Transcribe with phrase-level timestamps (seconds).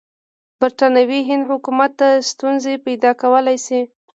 [0.59, 3.81] برټانوي هند حکومت ته ستونزې پیدا کولای شي.